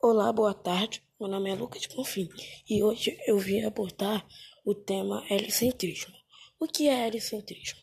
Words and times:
Olá, 0.00 0.32
boa 0.32 0.54
tarde. 0.54 1.02
Meu 1.18 1.28
nome 1.28 1.50
é 1.50 1.56
Lucas 1.56 1.84
Bonfim 1.86 2.28
e 2.70 2.84
hoje 2.84 3.18
eu 3.26 3.36
vim 3.36 3.64
abordar 3.64 4.24
o 4.64 4.72
tema 4.72 5.26
helicentrismo. 5.28 6.14
O 6.56 6.68
que 6.68 6.86
é 6.86 7.08
helicentrismo? 7.08 7.82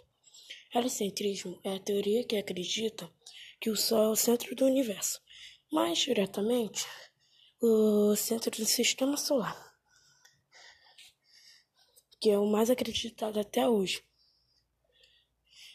Helicentrismo 0.73 1.59
é 1.61 1.75
a 1.75 1.79
teoria 1.79 2.23
que 2.23 2.37
acredita 2.37 3.11
que 3.59 3.69
o 3.69 3.75
Sol 3.75 4.01
é 4.01 4.07
o 4.07 4.15
centro 4.15 4.55
do 4.55 4.65
universo, 4.65 5.21
mais 5.69 5.99
diretamente, 5.99 6.85
o 7.61 8.15
centro 8.15 8.49
do 8.49 8.65
sistema 8.65 9.17
solar, 9.17 9.75
que 12.21 12.29
é 12.29 12.39
o 12.39 12.49
mais 12.49 12.69
acreditado 12.69 13.37
até 13.41 13.67
hoje. 13.67 14.01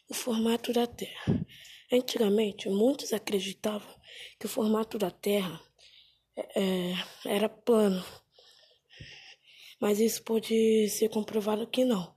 O 0.08 0.14
formato 0.14 0.72
da 0.72 0.86
Terra. 0.86 1.46
Antigamente, 1.92 2.66
muitos 2.70 3.12
acreditavam 3.12 3.94
que 4.38 4.46
o 4.46 4.48
formato 4.48 4.96
da 4.96 5.10
Terra 5.10 5.60
é, 6.54 6.94
era 7.26 7.48
plano, 7.48 8.04
mas 9.80 9.98
isso 10.00 10.22
pode 10.22 10.88
ser 10.88 11.08
comprovado 11.08 11.66
que 11.66 11.84
não. 11.84 12.14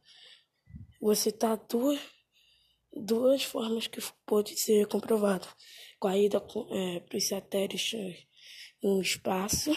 Vou 1.02 1.16
citar 1.16 1.58
duas, 1.70 2.00
duas 2.91 3.44
formas 3.44 3.88
que 3.88 4.00
pode 4.26 4.58
ser 4.58 4.88
comprovado: 4.88 5.48
com 6.00 6.08
a 6.08 6.17
ida 6.17 6.38
é, 6.72 7.00
para 7.00 7.17
os 7.17 7.28
satélites 7.28 8.26
no 8.81 9.02
espaço 9.02 9.72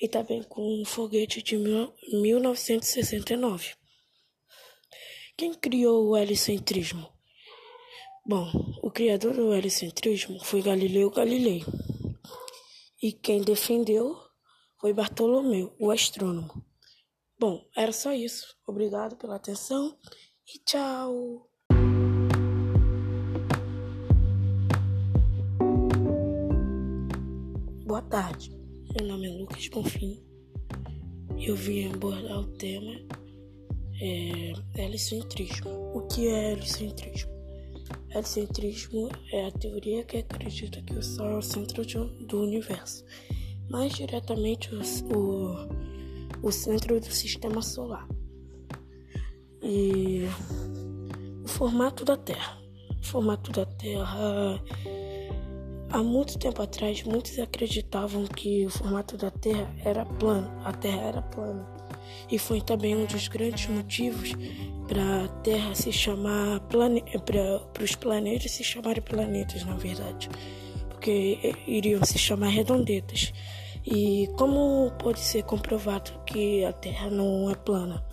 e 0.00 0.08
também 0.08 0.42
com 0.42 0.80
um 0.80 0.84
foguete 0.84 1.42
de 1.42 1.56
mil, 1.56 1.94
1969. 2.12 3.74
Quem 5.36 5.54
criou 5.54 6.08
o 6.08 6.16
helicentrismo? 6.16 7.08
Bom, 8.26 8.50
o 8.82 8.90
criador 8.90 9.34
do 9.34 9.54
helicentrismo 9.54 10.38
foi 10.44 10.62
Galileu 10.62 11.10
Galilei. 11.10 11.64
E 13.02 13.12
quem 13.12 13.42
defendeu 13.42 14.16
foi 14.78 14.92
Bartolomeu, 14.92 15.74
o 15.78 15.90
astrônomo. 15.90 16.64
Bom, 17.38 17.64
era 17.76 17.92
só 17.92 18.12
isso. 18.12 18.54
Obrigado 18.66 19.16
pela 19.16 19.36
atenção 19.36 19.96
e 20.46 20.58
tchau! 20.58 21.48
Boa 27.86 28.02
tarde, 28.02 28.50
meu 28.96 29.08
nome 29.08 29.26
é 29.26 29.30
Lucas 29.30 29.68
Bonfim 29.68 30.30
eu 31.42 31.56
vim 31.56 31.88
abordar 31.88 32.38
o 32.38 32.46
tema 32.46 32.92
é, 34.00 34.52
helicentrismo. 34.82 35.70
O 35.94 36.06
que 36.06 36.28
é 36.28 36.52
helicentrismo? 36.52 37.39
Helicentrismo 38.12 39.08
é 39.32 39.46
a 39.46 39.52
teoria 39.52 40.02
que 40.02 40.18
acredita 40.18 40.82
que 40.82 40.94
o 40.94 41.02
Sol 41.02 41.30
é 41.30 41.36
o 41.36 41.42
centro 41.42 41.84
do 41.84 42.42
universo, 42.42 43.04
mais 43.70 43.92
diretamente 43.92 44.74
o, 44.74 44.80
o, 45.16 45.68
o 46.42 46.50
centro 46.50 46.98
do 46.98 47.06
sistema 47.06 47.62
solar. 47.62 48.08
E 49.62 50.24
o 51.44 51.48
formato 51.48 52.04
da 52.04 52.16
Terra. 52.16 52.58
O 53.00 53.06
formato 53.06 53.52
da 53.52 53.64
Terra. 53.64 54.60
Há 55.90 56.02
muito 56.02 56.36
tempo 56.36 56.62
atrás, 56.62 57.04
muitos 57.04 57.38
acreditavam 57.38 58.24
que 58.26 58.66
o 58.66 58.70
formato 58.70 59.16
da 59.16 59.30
Terra 59.30 59.72
era 59.84 60.04
plano, 60.04 60.50
a 60.64 60.72
Terra 60.72 61.00
era 61.00 61.22
plana. 61.22 61.64
E 62.30 62.38
foi 62.38 62.60
também 62.60 62.96
um 62.96 63.06
dos 63.06 63.28
grandes 63.28 63.66
motivos 63.66 64.32
para 64.86 65.24
a 65.24 65.28
Terra 65.42 65.74
se 65.74 65.92
chamar 65.92 66.60
para 66.60 67.82
os 67.82 67.94
planetas 67.94 68.52
se 68.52 68.64
chamarem 68.64 69.02
planetas, 69.02 69.64
na 69.64 69.74
verdade, 69.74 70.28
porque 70.88 71.54
iriam 71.66 72.04
se 72.04 72.18
chamar 72.18 72.48
redondetas. 72.48 73.32
E 73.86 74.28
como 74.36 74.90
pode 74.98 75.20
ser 75.20 75.42
comprovado 75.44 76.12
que 76.26 76.64
a 76.64 76.72
Terra 76.72 77.08
não 77.08 77.50
é 77.50 77.54
plana? 77.54 78.04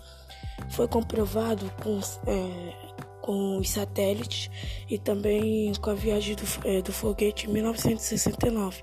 Foi 0.70 0.88
comprovado 0.88 1.70
com, 1.82 2.00
é, 2.26 2.74
com 3.20 3.58
os 3.58 3.70
satélites 3.70 4.50
e 4.88 4.98
também 4.98 5.72
com 5.74 5.90
a 5.90 5.94
viagem 5.94 6.34
do, 6.34 6.44
é, 6.64 6.80
do 6.80 6.92
foguete 6.92 7.46
em 7.46 7.52
1969. 7.52 8.82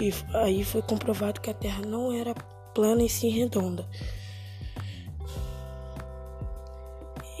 E 0.00 0.12
aí 0.34 0.62
foi 0.64 0.82
comprovado 0.82 1.40
que 1.40 1.48
a 1.48 1.54
Terra 1.54 1.82
não 1.86 2.12
era 2.12 2.34
plana 2.76 3.02
e 3.02 3.08
sim 3.08 3.30
redonda. 3.30 3.88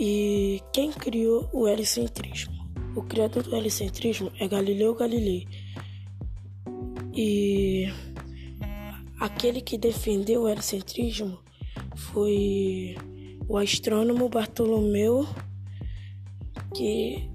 E 0.00 0.62
quem 0.72 0.90
criou 0.90 1.46
o 1.52 1.68
helicentrismo? 1.68 2.54
O 2.96 3.02
criador 3.02 3.42
do 3.42 3.54
helicentrismo 3.54 4.32
é 4.40 4.48
Galileu 4.48 4.94
Galilei. 4.94 5.46
E 7.14 7.86
aquele 9.20 9.60
que 9.60 9.76
defendeu 9.76 10.44
o 10.44 10.48
helicentrismo 10.48 11.38
foi 11.94 12.96
o 13.46 13.58
astrônomo 13.58 14.30
Bartolomeu 14.30 15.28
que 16.74 17.28